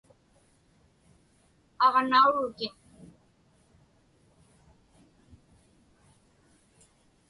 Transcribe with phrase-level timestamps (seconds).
[1.85, 2.75] Aġnaurutin.